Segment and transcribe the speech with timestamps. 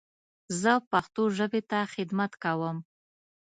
[0.61, 2.77] زه پښتو ژبې ته خدمت کوم.